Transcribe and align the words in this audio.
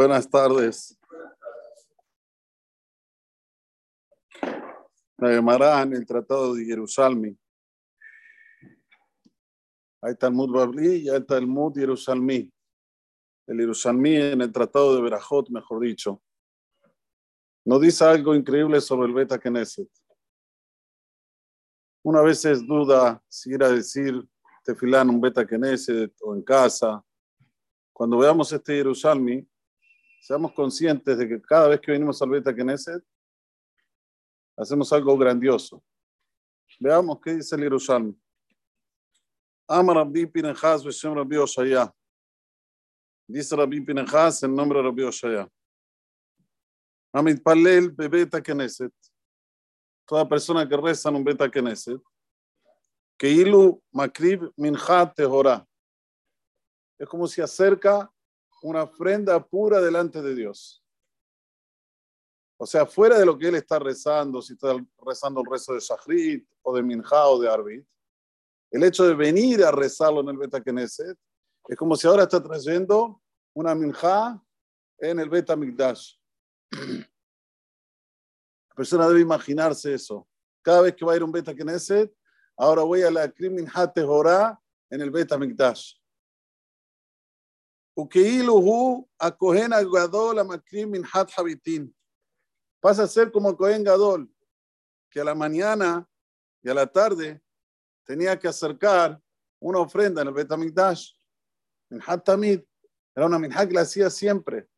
Buenas 0.00 0.30
tardes. 0.30 0.98
La 5.18 5.30
llamará 5.30 5.82
en 5.82 5.92
el 5.92 6.06
Tratado 6.06 6.54
de 6.54 6.64
Jerusalén. 6.64 7.38
Hay 10.00 10.16
Talmud 10.16 10.50
Babli 10.54 11.02
y 11.02 11.10
hay 11.10 11.22
Talmud 11.22 11.74
Jerusalmí. 11.74 12.50
El 13.46 13.58
Jerusalmí 13.58 14.16
en 14.16 14.40
el 14.40 14.50
Tratado 14.50 14.96
de 14.96 15.02
Berajot, 15.02 15.50
mejor 15.50 15.82
dicho. 15.82 16.22
Nos 17.66 17.82
dice 17.82 18.02
algo 18.02 18.34
increíble 18.34 18.80
sobre 18.80 19.06
el 19.06 19.12
Beta 19.12 19.38
Knesset. 19.38 19.90
Una 22.02 22.22
vez 22.22 22.42
es 22.46 22.66
duda 22.66 23.22
si 23.28 23.50
ir 23.52 23.62
a 23.62 23.68
decir 23.68 24.26
tefilán 24.64 25.10
un 25.10 25.20
Beta 25.20 25.46
Knesset 25.46 26.14
o 26.22 26.34
en 26.34 26.40
casa. 26.40 27.04
Cuando 27.92 28.16
veamos 28.16 28.50
este 28.50 28.76
Jerusalmí, 28.76 29.46
seamos 30.20 30.52
conscientes 30.52 31.16
de 31.16 31.28
que 31.28 31.40
cada 31.40 31.68
vez 31.68 31.80
que 31.80 31.92
venimos 31.92 32.20
al 32.20 32.30
Beta 32.30 32.54
Knesset, 32.54 33.02
hacemos 34.56 34.92
algo 34.92 35.16
grandioso. 35.16 35.82
Veamos 36.78 37.18
qué 37.20 37.34
dice 37.34 37.56
el 37.56 37.62
Jerusalén. 37.62 38.22
Ama 39.66 39.94
Rabbi 39.94 40.26
Pinechas 40.26 40.84
Beshem 40.84 41.14
Rabbi 41.14 41.36
Oshaya. 41.36 41.92
Dice 43.26 43.56
Rabbi 43.56 43.80
Pinechas 43.80 44.42
en 44.42 44.54
nombre 44.54 44.78
de 44.78 44.84
Rabbi 44.84 45.02
Oshaya. 45.02 45.48
Amit 47.12 47.42
Palel 47.42 47.90
Bebeta 47.90 48.40
Knesset. 48.42 48.92
Toda 50.06 50.28
persona 50.28 50.68
que 50.68 50.76
reza 50.76 51.08
en 51.08 51.16
un 51.16 51.24
Beta 51.24 51.50
Knesset. 51.50 52.00
Que 53.18 53.28
ilu 53.28 53.82
makrib 53.92 54.50
mincha 54.56 55.12
tehorá. 55.12 55.66
Es 56.98 57.08
como 57.08 57.26
si 57.26 57.40
acerca 57.40 58.10
una 58.62 58.82
ofrenda 58.82 59.44
pura 59.44 59.80
delante 59.80 60.22
de 60.22 60.34
Dios. 60.34 60.84
O 62.58 62.66
sea, 62.66 62.84
fuera 62.84 63.18
de 63.18 63.24
lo 63.24 63.38
que 63.38 63.48
él 63.48 63.54
está 63.54 63.78
rezando, 63.78 64.42
si 64.42 64.52
está 64.52 64.76
rezando 64.98 65.40
el 65.40 65.46
rezo 65.50 65.72
de 65.72 65.80
Shachrit 65.80 66.46
o 66.62 66.76
de 66.76 66.82
Minja 66.82 67.26
o 67.26 67.40
de 67.40 67.50
Arbit, 67.50 67.86
el 68.70 68.84
hecho 68.84 69.06
de 69.06 69.14
venir 69.14 69.64
a 69.64 69.70
rezarlo 69.70 70.20
en 70.20 70.28
el 70.28 70.36
Beta 70.36 70.62
Knesset 70.62 71.18
es 71.68 71.76
como 71.76 71.96
si 71.96 72.06
ahora 72.06 72.24
está 72.24 72.42
trayendo 72.42 73.22
una 73.54 73.74
Minja 73.74 74.42
en 74.98 75.20
el 75.20 75.28
Beta 75.28 75.56
Mikdash. 75.56 76.16
La 76.72 77.06
persona 78.76 79.08
debe 79.08 79.20
imaginarse 79.20 79.94
eso. 79.94 80.28
Cada 80.62 80.82
vez 80.82 80.94
que 80.94 81.04
va 81.04 81.12
a 81.12 81.16
ir 81.16 81.24
un 81.24 81.32
Beta 81.32 81.54
Knesset, 81.54 82.12
ahora 82.56 82.82
voy 82.82 83.02
a 83.02 83.10
la 83.10 83.30
Krim 83.30 83.54
Minja 83.54 83.92
Tehorá 83.92 84.60
en 84.90 85.00
el 85.00 85.10
Beta 85.10 85.38
Mikdash. 85.38 85.94
Pasa 92.80 93.02
a 93.02 93.06
ser 93.06 93.30
como 93.30 93.56
Cohen 93.56 93.84
Gadol, 93.84 94.30
que 95.10 95.20
a 95.20 95.24
la 95.24 95.34
mañana 95.34 96.08
y 96.62 96.70
a 96.70 96.74
la 96.74 96.86
tarde 96.86 97.42
tenía 98.04 98.38
que 98.38 98.48
acercar 98.48 99.20
una 99.60 99.80
ofrenda 99.80 100.22
en 100.22 100.28
el 100.28 100.34
Betamikdash. 100.34 101.12
Minhat 101.90 102.24
Tamid. 102.24 102.60
Era 103.14 103.26
una 103.26 103.38
minhaj 103.38 103.68
que 103.68 103.74
la 103.74 103.82
hacía 103.82 104.08
siempre. 104.08 104.68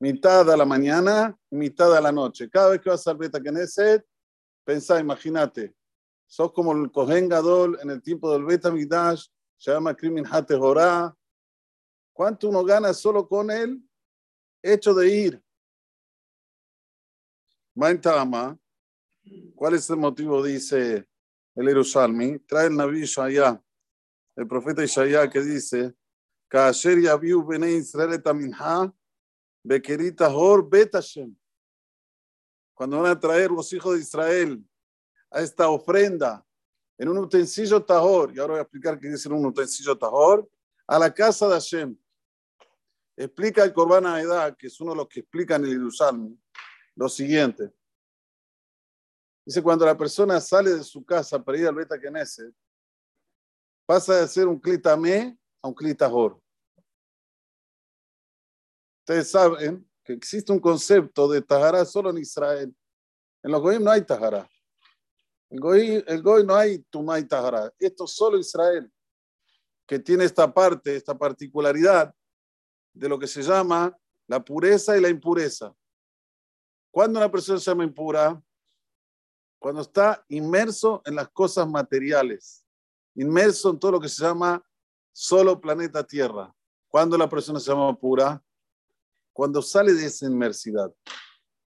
Mitad 0.00 0.50
a 0.50 0.56
la 0.56 0.64
mañana 0.64 1.38
mitad 1.50 1.94
a 1.96 2.00
la 2.00 2.10
noche. 2.10 2.50
Cada 2.50 2.70
vez 2.70 2.80
que 2.80 2.90
vas 2.90 3.06
al 3.06 3.16
Beta 3.16 3.40
Knesset, 3.40 4.04
pensá, 4.64 4.98
imagínate, 4.98 5.74
sos 6.26 6.52
como 6.52 6.72
el 6.72 6.90
Cohen 6.90 7.28
Gadol 7.28 7.78
en 7.80 7.90
el 7.90 8.02
tiempo 8.02 8.32
del 8.32 8.44
Betamikdash, 8.44 9.26
se 9.56 9.70
llama 9.70 9.94
Krimin 9.94 10.26
Hatehorah, 10.26 11.14
¿Cuánto 12.14 12.48
uno 12.48 12.64
gana 12.64 12.94
solo 12.94 13.28
con 13.28 13.50
el 13.50 13.82
hecho 14.62 14.94
de 14.94 15.08
ir? 15.08 15.44
Maintama, 17.74 18.56
¿cuál 19.56 19.74
es 19.74 19.90
el 19.90 19.96
motivo? 19.96 20.40
Dice 20.40 21.08
el 21.56 21.66
Jerusalmi. 21.66 22.38
Trae 22.38 22.68
el 22.68 22.76
Naví 22.76 23.02
Ishaya, 23.02 23.60
el 24.36 24.46
profeta 24.46 24.84
Ishaya, 24.84 25.28
que 25.28 25.40
dice: 25.40 25.92
Kasher 26.46 27.00
yaviu 27.00 27.44
bene 27.44 27.72
Israel 27.72 28.22
taminha, 28.22 28.94
bekerita 29.64 30.32
hor 30.32 30.70
betashem. 30.70 31.36
Cuando 32.74 33.00
van 33.00 33.10
a 33.10 33.18
traer 33.18 33.50
los 33.50 33.72
hijos 33.72 33.96
de 33.96 34.02
Israel 34.02 34.64
a 35.32 35.40
esta 35.40 35.68
ofrenda 35.68 36.46
en 36.96 37.08
un 37.08 37.18
utensilio 37.18 37.84
tahor, 37.84 38.32
y 38.32 38.38
ahora 38.38 38.52
voy 38.52 38.58
a 38.60 38.62
explicar 38.62 39.00
qué 39.00 39.08
dice 39.08 39.28
un 39.28 39.46
utensilio 39.46 39.98
tahor, 39.98 40.48
a 40.86 40.96
la 40.96 41.12
casa 41.12 41.48
de 41.48 41.54
Hashem. 41.54 41.98
Explica 43.16 43.62
el 43.62 43.72
Corban 43.72 44.06
Edad, 44.18 44.56
que 44.56 44.66
es 44.66 44.80
uno 44.80 44.90
de 44.90 44.96
los 44.96 45.08
que 45.08 45.20
explican 45.20 45.64
el 45.64 45.70
Jerusalén, 45.70 46.42
lo 46.96 47.08
siguiente. 47.08 47.72
Dice, 49.46 49.62
cuando 49.62 49.84
la 49.84 49.96
persona 49.96 50.40
sale 50.40 50.70
de 50.70 50.82
su 50.82 51.04
casa 51.04 51.42
para 51.42 51.58
ir 51.58 51.66
al 51.66 51.74
Beta 51.74 51.98
Knesset, 51.98 52.52
pasa 53.86 54.20
de 54.20 54.26
ser 54.26 54.48
un 54.48 54.58
clitamé 54.58 55.38
a 55.62 55.68
un 55.68 55.74
clitajor. 55.74 56.40
Ustedes 59.00 59.30
saben 59.30 59.88
que 60.02 60.14
existe 60.14 60.50
un 60.50 60.58
concepto 60.58 61.28
de 61.28 61.42
Tajará 61.42 61.84
solo 61.84 62.10
en 62.10 62.18
Israel. 62.18 62.74
En 63.42 63.52
los 63.52 63.60
Goyim 63.60 63.84
no 63.84 63.90
hay 63.90 64.02
Tajará. 64.02 64.48
En 65.50 65.58
el 66.06 66.22
Goy 66.22 66.44
no 66.44 66.56
hay 66.56 66.78
Tumay 66.90 67.24
Tajará. 67.28 67.72
Esto 67.78 68.06
es 68.06 68.10
solo 68.12 68.38
Israel, 68.38 68.90
que 69.86 69.98
tiene 69.98 70.24
esta 70.24 70.52
parte, 70.52 70.96
esta 70.96 71.16
particularidad 71.16 72.12
de 72.94 73.08
lo 73.08 73.18
que 73.18 73.26
se 73.26 73.42
llama 73.42 73.96
la 74.26 74.42
pureza 74.42 74.96
y 74.96 75.00
la 75.00 75.08
impureza. 75.08 75.74
¿Cuándo 76.90 77.18
una 77.18 77.30
persona 77.30 77.58
se 77.58 77.70
llama 77.70 77.84
impura? 77.84 78.40
Cuando 79.58 79.82
está 79.82 80.24
inmerso 80.28 81.02
en 81.04 81.16
las 81.16 81.28
cosas 81.28 81.68
materiales, 81.68 82.64
inmerso 83.14 83.70
en 83.70 83.78
todo 83.78 83.92
lo 83.92 84.00
que 84.00 84.08
se 84.08 84.22
llama 84.22 84.64
solo 85.12 85.60
planeta 85.60 86.06
Tierra. 86.06 86.54
¿Cuándo 86.88 87.18
la 87.18 87.28
persona 87.28 87.58
se 87.58 87.70
llama 87.70 87.98
pura? 87.98 88.42
Cuando 89.32 89.60
sale 89.60 89.92
de 89.92 90.06
esa 90.06 90.26
inmersidad, 90.26 90.94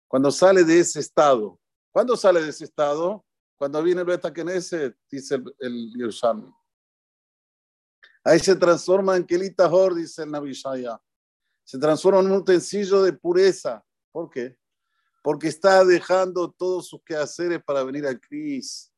cuando 0.08 0.30
sale 0.32 0.64
de 0.64 0.80
ese 0.80 1.00
estado. 1.00 1.60
¿Cuándo 1.92 2.18
sale 2.18 2.42
de 2.42 2.50
ese 2.50 2.66
estado? 2.66 3.24
Cuando 3.58 3.82
viene 3.82 4.02
el 4.02 4.08
Beta 4.08 4.34
Knesset, 4.34 4.98
dice 5.10 5.36
el, 5.36 5.56
el. 5.60 6.54
Ahí 8.26 8.40
se 8.40 8.56
transforma 8.56 9.16
en 9.16 9.26
Kelita 9.26 9.68
Hor, 9.68 9.96
dice 9.96 10.24
el 10.24 10.32
Nabishaya 10.32 11.00
se 11.64 11.78
transforma 11.78 12.20
en 12.20 12.28
un 12.28 12.38
utensilio 12.40 13.04
de 13.04 13.14
pureza. 13.14 13.84
¿Por 14.12 14.30
qué? 14.30 14.58
Porque 15.22 15.48
está 15.48 15.84
dejando 15.84 16.52
todos 16.52 16.88
sus 16.88 17.02
quehaceres 17.04 17.64
para 17.64 17.84
venir 17.84 18.06
a 18.06 18.18
Cris. 18.18 18.92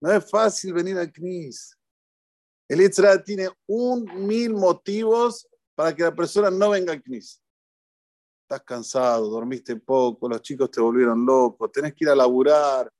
No 0.00 0.10
es 0.10 0.28
fácil 0.28 0.72
venir 0.72 0.98
a 0.98 1.10
Cris. 1.10 1.76
El 2.68 2.80
Israel 2.80 3.22
tiene 3.24 3.50
un 3.66 4.04
mil 4.26 4.54
motivos 4.54 5.46
para 5.74 5.94
que 5.94 6.02
la 6.02 6.14
persona 6.14 6.50
no 6.50 6.70
venga 6.70 6.94
a 6.94 7.00
Cris. 7.00 7.40
Estás 8.42 8.62
cansado, 8.62 9.28
dormiste 9.28 9.76
poco, 9.76 10.28
los 10.28 10.42
chicos 10.42 10.70
te 10.70 10.80
volvieron 10.80 11.24
locos, 11.24 11.70
tenés 11.70 11.94
que 11.94 12.04
ir 12.04 12.10
a 12.10 12.14
laburar, 12.14 12.90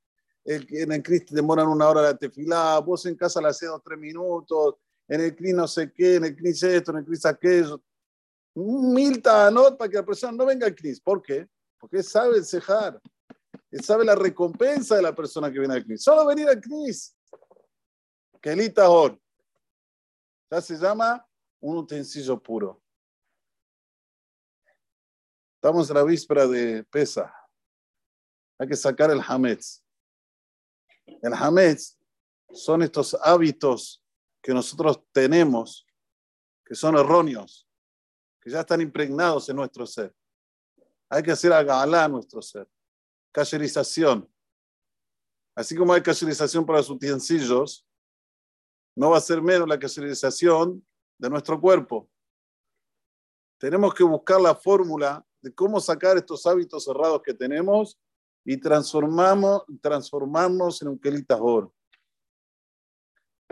en 0.45 0.91
el 0.91 1.03
CRIS 1.03 1.27
te 1.27 1.35
demoran 1.35 1.67
una 1.67 1.87
hora 1.87 2.01
la 2.01 2.17
tefilá, 2.17 2.79
vos 2.79 3.05
en 3.05 3.15
casa 3.15 3.41
la 3.41 3.49
haces 3.49 3.69
dos, 3.69 3.81
tres 3.83 3.97
minutos, 3.97 4.75
en 5.07 5.21
el 5.21 5.35
CRIS 5.35 5.53
no 5.53 5.67
sé 5.67 5.91
qué, 5.93 6.15
en 6.15 6.25
el 6.25 6.35
CRIS 6.35 6.63
esto, 6.63 6.91
en 6.91 6.97
el 6.97 7.05
CRIS 7.05 7.25
aquello 7.25 7.81
mil 8.55 9.21
tanot 9.21 9.77
para 9.77 9.89
que 9.89 9.97
la 9.97 10.05
persona 10.05 10.33
no 10.33 10.45
venga 10.45 10.67
al 10.67 10.75
CNIS. 10.75 11.01
¿Por 11.01 11.21
qué? 11.21 11.47
Porque 11.79 12.03
sabe 12.03 12.37
el 12.37 12.45
cejar. 12.45 13.01
Él 13.71 13.83
sabe 13.83 14.05
la 14.05 14.15
recompensa 14.15 14.95
de 14.95 15.01
la 15.01 15.15
persona 15.15 15.51
que 15.51 15.59
viene 15.59 15.73
al 15.73 15.83
CNIS. 15.83 16.03
Solo 16.03 16.25
venir 16.25 16.47
al 16.47 16.61
CNIS. 16.61 17.15
Kelita 18.41 18.89
Hor. 18.89 19.19
Ya 20.51 20.61
se 20.61 20.77
llama 20.77 21.25
un 21.59 21.77
utensilio 21.77 22.41
puro. 22.41 22.81
Estamos 25.55 25.89
en 25.89 25.95
la 25.95 26.03
víspera 26.03 26.45
de 26.45 26.83
Pesa. 26.83 27.33
Hay 28.59 28.67
que 28.67 28.75
sacar 28.75 29.09
el 29.09 29.21
Hametz. 29.25 29.83
El 31.05 31.33
Hametz 31.33 31.97
son 32.51 32.83
estos 32.83 33.15
hábitos 33.21 34.03
que 34.41 34.53
nosotros 34.53 35.01
tenemos 35.11 35.87
que 36.65 36.75
son 36.75 36.97
erróneos 36.97 37.67
que 38.43 38.49
ya 38.49 38.59
están 38.59 38.81
impregnados 38.81 39.47
en 39.47 39.55
nuestro 39.55 39.87
ser. 39.87 40.13
Hay 41.09 41.23
que 41.23 41.31
hacer 41.31 41.53
agalá 41.53 42.03
a 42.03 42.09
nuestro 42.09 42.41
ser. 42.41 42.67
Cacherización. 43.31 44.29
Así 45.55 45.77
como 45.77 45.93
hay 45.93 46.01
cacherización 46.01 46.65
para 46.65 46.79
los 46.79 46.89
utensilios, 46.89 47.87
no 48.95 49.11
va 49.11 49.17
a 49.17 49.21
ser 49.21 49.41
menos 49.41 49.67
la 49.67 49.79
cacherización 49.79 50.85
de 51.17 51.29
nuestro 51.29 51.59
cuerpo. 51.61 52.09
Tenemos 53.59 53.93
que 53.93 54.03
buscar 54.03 54.41
la 54.41 54.55
fórmula 54.55 55.25
de 55.41 55.53
cómo 55.53 55.79
sacar 55.79 56.17
estos 56.17 56.45
hábitos 56.45 56.83
cerrados 56.83 57.21
que 57.23 57.33
tenemos 57.33 57.97
y 58.43 58.57
transformamos, 58.57 59.63
transformarnos 59.81 60.81
en 60.81 60.89
un 60.89 60.99
kelitajor. 60.99 61.71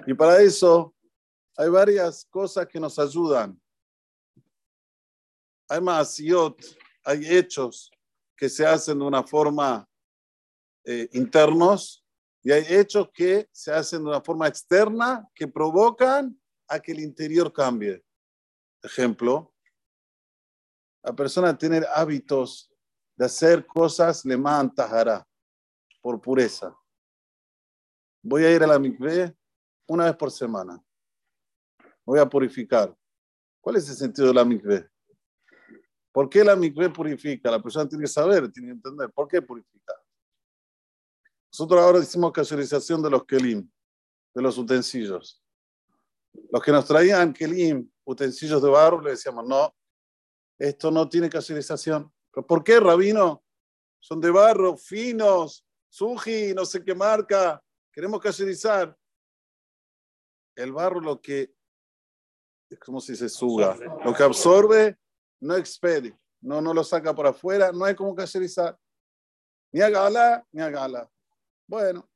Y 0.06 0.14
para 0.14 0.42
eso 0.42 0.94
hay 1.56 1.70
varias 1.70 2.26
cosas 2.26 2.68
que 2.68 2.80
nos 2.80 3.00
ayudan 3.00 3.61
hay 5.72 5.80
maasiot, 5.80 6.62
hay 7.06 7.26
hechos 7.34 7.90
que 8.36 8.50
se 8.50 8.66
hacen 8.66 9.00
de 9.00 9.06
una 9.06 9.24
forma 9.24 9.88
eh, 10.84 11.08
internos 11.14 12.06
y 12.44 12.52
hay 12.52 12.66
hechos 12.68 13.10
que 13.14 13.48
se 13.54 13.72
hacen 13.72 14.04
de 14.04 14.10
una 14.10 14.20
forma 14.20 14.50
externa 14.50 15.26
que 15.34 15.48
provocan 15.48 16.38
a 16.68 16.78
que 16.78 16.92
el 16.92 17.00
interior 17.00 17.54
cambie. 17.54 18.04
Ejemplo, 18.84 19.54
la 21.04 21.16
persona 21.16 21.58
tener 21.58 21.88
hábitos 21.96 22.70
de 23.16 23.26
hacer 23.26 23.66
cosas 23.66 24.26
le 24.26 24.36
mantajará 24.36 25.26
por 26.02 26.20
pureza. 26.20 26.76
Voy 28.22 28.44
a 28.44 28.52
ir 28.52 28.62
a 28.62 28.68
la 28.68 28.78
mikveh 28.78 29.34
una 29.88 30.06
vez 30.06 30.18
por 30.18 30.32
semana. 30.32 30.84
Voy 32.04 32.20
a 32.20 32.26
purificar. 32.26 32.94
¿Cuál 33.62 33.78
es 33.78 33.88
el 33.88 33.96
sentido 33.96 34.28
de 34.28 34.34
la 34.34 34.44
mikveh? 34.44 34.92
¿Por 36.12 36.30
qué 36.30 36.44
la 36.44 36.56
mikveh 36.56 36.90
purifica? 36.90 37.50
La 37.50 37.62
persona 37.62 37.88
tiene 37.88 38.04
que 38.04 38.10
saber, 38.10 38.52
tiene 38.52 38.70
que 38.70 38.74
entender. 38.74 39.10
¿Por 39.12 39.28
qué 39.28 39.42
purifica? 39.42 39.94
Nosotros 41.52 41.82
ahora 41.82 42.00
hicimos 42.00 42.32
casualización 42.32 43.02
de 43.02 43.10
los 43.10 43.26
kelim, 43.26 43.70
de 44.34 44.42
los 44.42 44.58
utensilios. 44.58 45.42
Los 46.52 46.62
que 46.62 46.72
nos 46.72 46.86
traían 46.86 47.34
kelim, 47.34 47.90
utensilios 48.04 48.62
de 48.62 48.70
barro, 48.70 49.02
le 49.02 49.12
decíamos, 49.12 49.46
no, 49.48 49.74
esto 50.58 50.92
no 50.92 51.08
tiene 51.08 51.30
casualización. 51.30 52.12
¿Pero 52.34 52.46
por 52.46 52.64
qué, 52.64 52.80
rabino? 52.80 53.44
Son 54.00 54.20
de 54.20 54.32
barro, 54.32 54.78
finos, 54.78 55.66
suji, 55.90 56.54
no 56.54 56.66
sé 56.66 56.84
qué 56.84 56.96
marca. 56.96 57.62
Queremos 57.92 58.20
casualizar. 58.20 58.98
El 60.56 60.74
barro 60.74 61.00
lo 61.00 61.22
que, 61.22 61.54
es 62.70 62.80
como 62.80 63.00
si 63.00 63.16
se 63.16 63.30
suga, 63.30 63.78
lo 64.04 64.14
que 64.14 64.24
absorbe 64.24 65.01
no 65.42 65.56
expede, 65.56 66.18
no, 66.40 66.62
no 66.62 66.74
lo 66.74 66.84
saca 66.84 67.14
por 67.14 67.28
afuera, 67.28 67.72
no 67.72 67.84
hay 67.84 67.96
como 67.96 68.16
caserizar. 68.16 68.78
Ni 69.74 69.82
a 69.82 69.90
gala, 69.90 70.46
ni 70.52 70.62
a 70.62 70.70
gala. 70.70 71.12
Bueno, 71.68 72.10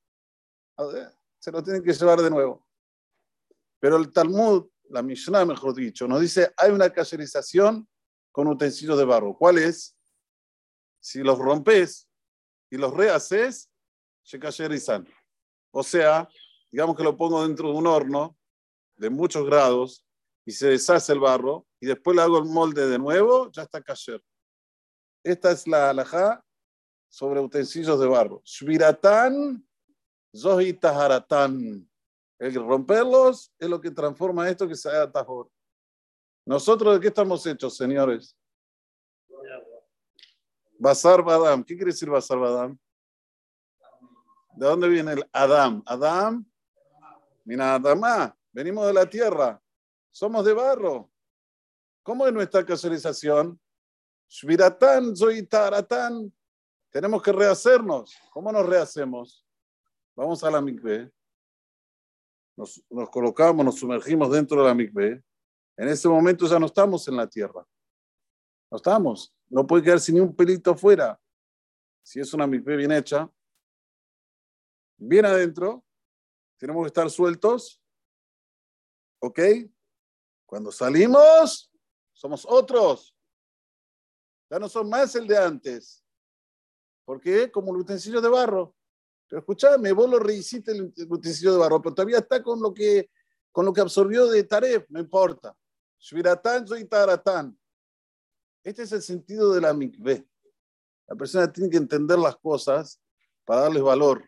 se 1.39 1.51
lo 1.51 1.63
tienen 1.63 1.83
que 1.83 1.93
llevar 1.93 2.21
de 2.21 2.29
nuevo. 2.29 2.65
Pero 3.79 3.97
el 3.97 4.11
Talmud, 4.11 4.67
la 4.89 5.01
Mishnah, 5.01 5.45
mejor 5.45 5.73
dicho, 5.73 6.07
nos 6.07 6.21
dice, 6.21 6.53
hay 6.57 6.71
una 6.71 6.89
caserización 6.89 7.87
con 8.31 8.47
utensilios 8.47 8.97
de 8.97 9.05
barro. 9.05 9.35
¿Cuál 9.37 9.57
es? 9.57 9.97
Si 10.99 11.19
los 11.19 11.37
rompes 11.37 12.09
y 12.69 12.77
los 12.77 12.93
rehaces, 12.93 13.69
se 14.23 14.39
caserizan. 14.39 15.07
O 15.71 15.83
sea, 15.83 16.27
digamos 16.71 16.97
que 16.97 17.03
lo 17.03 17.15
pongo 17.15 17.45
dentro 17.45 17.71
de 17.71 17.75
un 17.75 17.87
horno 17.87 18.37
de 18.97 19.09
muchos 19.09 19.45
grados 19.45 20.04
y 20.45 20.51
se 20.51 20.67
deshace 20.69 21.11
el 21.11 21.19
barro 21.19 21.65
y 21.79 21.87
después 21.87 22.15
le 22.15 22.21
hago 22.21 22.37
el 22.37 22.45
molde 22.45 22.87
de 22.87 22.99
nuevo, 22.99 23.51
ya 23.51 23.63
está 23.63 23.81
kasher. 23.81 24.23
Esta 25.23 25.51
es 25.51 25.67
la 25.67 25.89
alajá 25.89 26.45
sobre 27.09 27.39
utensilios 27.39 27.99
de 27.99 28.07
barro. 28.07 28.41
Shviratán, 28.45 29.67
zohi 30.35 30.79
El 32.37 32.53
romperlos 32.55 33.51
es 33.57 33.69
lo 33.69 33.81
que 33.81 33.89
transforma 33.89 34.47
esto 34.47 34.67
que 34.67 34.75
se 34.75 34.89
haga 34.89 35.11
tajor. 35.11 35.49
¿Nosotros 36.45 36.93
de 36.93 36.99
qué 36.99 37.07
estamos 37.07 37.45
hechos, 37.47 37.75
señores? 37.75 38.37
Basar 40.77 41.23
Badam. 41.23 41.63
¿Qué 41.63 41.75
quiere 41.75 41.91
decir 41.91 42.09
Basar 42.09 42.37
Badam? 42.37 42.77
¿De 44.55 44.65
dónde 44.67 44.87
viene 44.87 45.13
el 45.13 45.29
Adam? 45.33 45.81
Adam, 45.85 46.45
mira, 47.43 47.75
Adamá, 47.75 48.37
venimos 48.51 48.87
de 48.87 48.93
la 48.93 49.09
tierra, 49.09 49.61
somos 50.15 50.45
de 50.45 50.53
barro. 50.53 51.11
¿Cómo 52.01 52.25
es 52.25 52.31
nuestra 52.31 52.65
casualización? 52.65 53.59
Shviratán, 54.29 55.13
Zoitaratán. 55.13 56.33
Tenemos 56.89 57.21
que 57.21 57.33
rehacernos. 57.33 58.15
¿Cómo 58.31 58.49
nos 58.49 58.65
rehacemos? 58.65 59.45
Vamos 60.15 60.41
a 60.45 60.49
la 60.49 60.61
mikve. 60.61 61.11
Nos, 62.55 62.81
nos, 62.89 63.09
colocamos, 63.09 63.65
nos 63.65 63.77
sumergimos 63.77 64.31
dentro 64.31 64.61
de 64.61 64.67
la 64.69 64.73
mikve. 64.73 65.21
En 65.75 65.89
ese 65.89 66.07
momento 66.07 66.47
ya 66.47 66.59
no 66.59 66.67
estamos 66.67 67.05
en 67.09 67.17
la 67.17 67.27
tierra. 67.27 67.67
No 68.71 68.77
estamos. 68.77 69.35
No 69.49 69.67
puede 69.67 69.83
quedar 69.83 69.99
sin 69.99 70.15
ni 70.15 70.21
un 70.21 70.33
pelito 70.33 70.71
afuera. 70.71 71.19
Si 72.03 72.21
es 72.21 72.33
una 72.33 72.47
mikve 72.47 72.77
bien 72.77 72.93
hecha, 72.93 73.29
bien 74.95 75.25
adentro, 75.25 75.83
tenemos 76.57 76.83
que 76.83 76.87
estar 76.87 77.09
sueltos. 77.09 77.81
¿Ok? 79.19 79.39
Cuando 80.55 80.71
salimos, 80.71 81.69
somos 82.13 82.45
otros. 82.47 83.13
Ya 84.49 84.57
no 84.57 84.69
son 84.69 84.87
más 84.87 85.13
el 85.15 85.27
de 85.27 85.37
antes. 85.37 86.01
¿Por 87.03 87.19
qué? 87.19 87.51
Como 87.51 87.75
el 87.75 87.81
utensilio 87.81 88.21
de 88.21 88.29
barro. 88.29 88.73
Pero 89.27 89.41
escúchame, 89.41 89.91
vos 89.91 90.09
lo 90.09 90.17
rehiciste 90.17 90.71
el 90.71 90.93
utensilio 91.09 91.51
de 91.51 91.57
barro, 91.59 91.81
pero 91.81 91.93
todavía 91.93 92.19
está 92.19 92.41
con 92.41 92.61
lo 92.61 92.73
que, 92.73 93.09
con 93.51 93.65
lo 93.65 93.73
que 93.73 93.81
absorbió 93.81 94.27
de 94.27 94.45
Taref, 94.45 94.85
no 94.87 95.01
importa. 95.01 95.53
Shviratán, 95.99 96.65
soy 96.65 96.85
Taratán. 96.85 97.59
Este 98.63 98.83
es 98.83 98.93
el 98.93 99.01
sentido 99.01 99.53
de 99.53 99.59
la 99.59 99.73
mikveh. 99.73 100.25
La 101.05 101.17
persona 101.17 101.51
tiene 101.51 101.69
que 101.69 101.75
entender 101.75 102.17
las 102.17 102.37
cosas 102.37 103.01
para 103.43 103.63
darles 103.63 103.83
valor. 103.83 104.23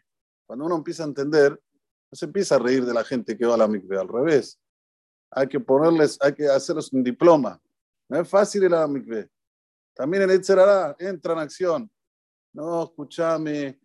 Cuando 0.46 0.66
uno 0.66 0.76
empieza 0.76 1.04
a 1.04 1.08
entender, 1.08 1.52
no 1.54 2.16
se 2.18 2.26
empieza 2.26 2.56
a 2.56 2.60
reír 2.60 2.86
de 2.86 2.94
la 2.94 3.06
gente 3.06 3.38
que 3.38 3.46
va 3.46 3.54
a 3.54 3.60
la 3.60 3.70
mikveh, 3.70 3.98
al 3.98 4.10
revés. 4.10 4.60
Hay 5.32 5.48
que 5.48 5.60
ponerles, 5.60 6.18
hay 6.22 6.34
que 6.34 6.48
hacerles 6.48 6.92
un 6.94 7.04
diploma. 7.04 7.62
No 8.10 8.20
es 8.20 8.30
fácil 8.30 8.64
ir 8.64 8.74
a 8.74 8.82
la 8.82 8.88
mikveh. 8.88 9.30
También 9.94 10.24
el 10.24 10.32
Etzerará 10.32 10.96
entra 11.00 11.34
en 11.34 11.40
acción. 11.40 11.92
No, 12.54 12.84
escúchame, 12.84 13.80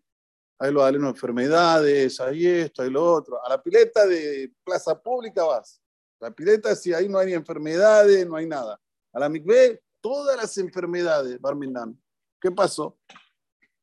hay 0.59 0.73
los 0.73 0.93
de 0.93 1.09
enfermedades, 1.09 2.21
hay 2.21 2.47
esto, 2.47 2.83
hay 2.83 2.91
lo 2.91 3.05
otro. 3.05 3.45
A 3.45 3.49
la 3.49 3.61
pileta 3.61 4.07
de 4.07 4.53
plaza 4.63 5.01
pública 5.01 5.43
vas. 5.43 5.83
La 6.21 6.31
pileta, 6.31 6.77
si 6.77 6.95
ahí 6.95 7.09
no 7.09 7.19
hay 7.19 7.27
ni 7.27 7.33
enfermedades, 7.33 8.25
no 8.29 8.37
hay 8.37 8.47
nada. 8.47 8.81
A 9.13 9.19
la 9.19 9.29
mikveh, 9.29 9.83
todas 10.01 10.37
las 10.37 10.57
enfermedades, 10.59 11.41
Barminan. 11.41 12.01
¿Qué 12.41 12.53
pasó? 12.53 12.97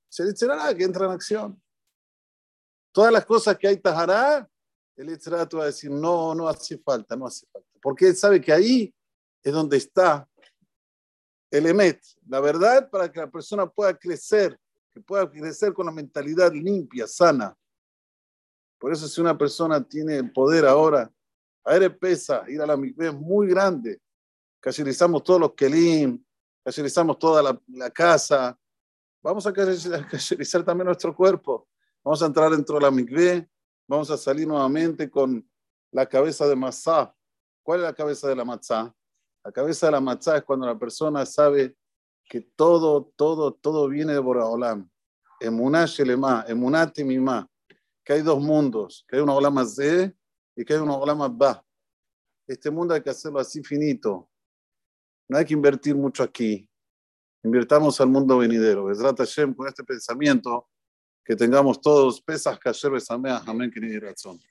Se 0.07 0.23
Etzerará 0.23 0.73
que 0.73 0.85
entra 0.85 1.05
en 1.05 1.11
acción. 1.11 1.61
Todas 2.93 3.11
las 3.11 3.25
cosas 3.25 3.57
que 3.57 3.67
hay 3.67 3.77
tajará, 3.77 4.49
el 4.99 5.09
Etzerará 5.09 5.47
va 5.53 5.63
a 5.63 5.67
decir, 5.67 5.89
no, 5.89 6.35
no 6.35 6.47
hace 6.49 6.77
falta, 6.77 7.15
no 7.15 7.25
hace 7.25 7.47
falta. 7.51 7.69
Porque 7.81 8.07
él 8.07 8.15
sabe 8.17 8.41
que 8.41 8.51
ahí 8.51 8.93
es 9.41 9.53
donde 9.53 9.77
está 9.77 10.27
el 11.49 11.65
Emet, 11.65 12.01
la 12.27 12.41
verdad 12.41 12.89
para 12.89 13.09
que 13.11 13.19
la 13.19 13.31
persona 13.31 13.65
pueda 13.65 13.97
crecer, 13.97 14.59
que 14.93 14.99
pueda 14.99 15.29
crecer 15.29 15.73
con 15.73 15.85
la 15.85 15.91
mentalidad 15.91 16.51
limpia, 16.51 17.07
sana. 17.07 17.55
Por 18.77 18.91
eso 18.91 19.07
si 19.07 19.21
una 19.21 19.37
persona 19.37 19.81
tiene 19.81 20.17
el 20.17 20.31
poder 20.31 20.65
ahora, 20.65 21.11
a 21.63 21.75
él 21.75 21.97
pesa, 21.97 22.43
ir 22.47 22.61
a 22.61 22.65
la 22.65 22.75
mikveh 22.75 23.07
es 23.07 23.13
muy 23.13 23.47
grande. 23.47 24.01
Cacherizamos 24.59 25.23
todos 25.23 25.39
los 25.39 25.53
kelim, 25.53 26.21
cacherizamos 26.63 27.17
toda 27.17 27.41
la, 27.41 27.61
la 27.67 27.89
casa. 27.89 28.57
Vamos 29.21 29.47
a 29.47 29.53
cacherizar 29.53 30.63
también 30.63 30.87
nuestro 30.87 31.15
cuerpo. 31.15 31.67
Vamos 32.03 32.21
a 32.21 32.25
entrar 32.25 32.51
dentro 32.51 32.75
de 32.75 32.81
la 32.81 32.91
mikveh, 32.91 33.49
vamos 33.89 34.11
a 34.11 34.17
salir 34.17 34.47
nuevamente 34.47 35.09
con 35.09 35.43
la 35.91 36.05
cabeza 36.05 36.47
de 36.47 36.55
masá. 36.55 37.13
¿Cuál 37.63 37.79
es 37.79 37.85
la 37.85 37.93
cabeza 37.93 38.27
de 38.27 38.35
la 38.35 38.45
matzá? 38.45 38.95
La 39.43 39.51
cabeza 39.51 39.87
de 39.87 39.93
la 39.93 39.99
matzá 39.99 40.37
es 40.37 40.43
cuando 40.43 40.67
la 40.67 40.77
persona 40.77 41.25
sabe 41.25 41.75
que 42.23 42.41
todo, 42.41 43.11
todo, 43.15 43.55
todo 43.55 43.87
viene 43.89 44.13
de 44.13 44.19
Boraholam. 44.19 44.87
Emuná 45.41 45.87
Shelema, 45.87 46.45
Emuná 46.47 46.91
Timimá. 46.91 47.49
Que 48.05 48.13
hay 48.13 48.21
dos 48.21 48.39
mundos, 48.39 49.05
que 49.07 49.15
hay 49.15 49.23
una 49.23 49.33
Olam 49.33 49.65
Z 49.65 50.13
y 50.55 50.63
que 50.63 50.73
hay 50.73 50.79
una 50.79 50.95
Olam 50.95 51.35
Ba. 51.35 51.65
Este 52.47 52.69
mundo 52.69 52.93
hay 52.93 53.01
que 53.01 53.09
hacerlo 53.09 53.39
así 53.39 53.63
finito. 53.63 54.29
No 55.27 55.37
hay 55.37 55.45
que 55.45 55.53
invertir 55.53 55.95
mucho 55.95 56.21
aquí. 56.21 56.69
Invirtamos 57.43 57.99
al 58.01 58.09
mundo 58.09 58.37
venidero. 58.37 58.85
Besrat 58.85 59.17
Hashem, 59.17 59.55
con 59.55 59.67
este 59.67 59.83
pensamiento, 59.83 60.68
que 61.29 61.35
tengamos 61.35 61.79
todos 61.79 62.19
pesas, 62.19 62.57
kasher, 62.57 62.89
besamea, 62.89 63.43
amén, 63.45 63.69
que 63.69 63.79
ni 63.79 63.99
razón. 63.99 64.41